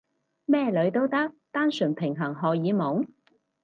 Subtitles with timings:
[0.45, 1.31] 咩女都得？
[1.51, 3.05] 單純平衡荷爾蒙？